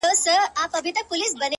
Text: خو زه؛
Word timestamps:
خو 0.03 0.11
زه؛ 1.41 1.49